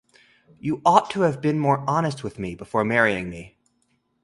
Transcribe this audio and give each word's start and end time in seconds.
You 0.59 0.81
ought 0.83 1.11
to 1.11 1.21
have 1.21 1.41
been 1.41 1.59
more 1.59 1.87
honest 1.87 2.23
with 2.23 2.39
me 2.39 2.55
before 2.55 2.83
marrying 2.83 3.29
me. 3.29 3.59